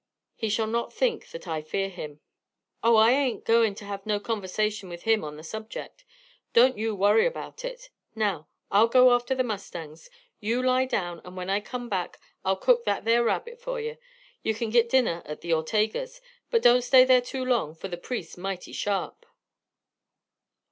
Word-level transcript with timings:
He 0.33 0.49
shall 0.49 0.65
not 0.65 0.91
think 0.91 1.27
that 1.29 1.47
I 1.47 1.61
fear 1.61 1.87
him." 1.87 2.21
"Oh, 2.81 2.95
I 2.95 3.11
ain't 3.11 3.45
goin' 3.45 3.75
to 3.75 3.85
have 3.85 4.03
no 4.03 4.19
conversation 4.19 4.89
with 4.89 5.03
him 5.03 5.23
on 5.23 5.35
the 5.37 5.43
subject. 5.43 6.05
Don't 6.53 6.75
you 6.75 6.95
worry 6.95 7.27
about 7.27 7.57
that. 7.57 7.91
Now, 8.15 8.47
I'll 8.71 8.87
go 8.87 9.13
after 9.13 9.35
the 9.35 9.43
mustangs. 9.43 10.09
You 10.39 10.63
lie 10.63 10.85
down, 10.85 11.21
and 11.23 11.37
when 11.37 11.51
I 11.51 11.59
come 11.59 11.87
back 11.87 12.17
I'll 12.43 12.55
cook 12.55 12.83
that 12.85 13.05
there 13.05 13.23
rabbit 13.23 13.61
for 13.61 13.79
yer. 13.79 13.99
You 14.41 14.55
kin 14.55 14.71
git 14.71 14.89
dinner 14.89 15.21
at 15.23 15.41
the 15.41 15.53
Ortegas', 15.53 16.19
but 16.49 16.63
don't 16.63 16.81
stay 16.81 17.03
there 17.05 17.21
too 17.21 17.45
long, 17.45 17.75
for 17.75 17.87
the 17.87 17.95
priest's 17.95 18.37
mighty 18.37 18.73
sharp." 18.73 19.27